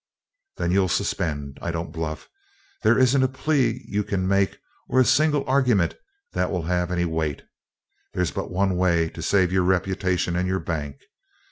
"Then 0.57 0.71
you'll 0.71 0.89
suspend. 0.89 1.59
I 1.61 1.69
don't 1.69 1.91
bluff. 1.91 2.27
There 2.81 2.97
isn't 2.97 3.21
a 3.21 3.27
plea 3.27 3.85
you 3.87 4.03
can 4.03 4.27
make, 4.27 4.57
or 4.87 4.99
a 4.99 5.05
single 5.05 5.47
argument, 5.47 5.93
that 6.33 6.49
will 6.49 6.63
have 6.63 6.89
any 6.89 7.05
weight. 7.05 7.43
There's 8.15 8.31
but 8.31 8.45
this 8.47 8.51
one 8.51 8.77
way 8.77 9.09
to 9.11 9.21
save 9.21 9.51
your 9.51 9.61
reputation 9.61 10.35
and 10.35 10.47
your 10.47 10.59
bank. 10.59 11.01